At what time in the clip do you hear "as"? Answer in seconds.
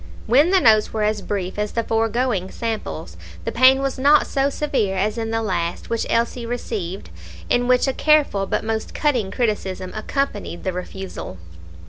1.03-1.21, 1.59-1.73, 4.97-5.15